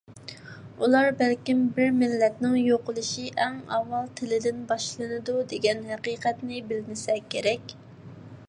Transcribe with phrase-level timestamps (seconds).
[0.85, 7.77] ئۇلار بەلكىم «بىر مىللەتنىڭ يوقىلىشى ئەڭ ئاۋۋال تىلىدىن باشلىنىدۇ» دېگەن ھەقىقەتنى بىلمىسە كېرەك!